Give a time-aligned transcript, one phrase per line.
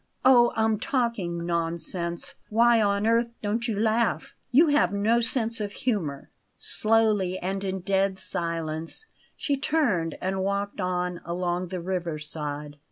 [0.25, 0.51] Oh!
[0.55, 2.33] I'm talking nonsense!
[2.49, 4.33] Why on earth don't you laugh?
[4.49, 9.05] You have no sense of humour!" Slowly and in dead silence
[9.37, 12.77] she turned and walked on along the river side.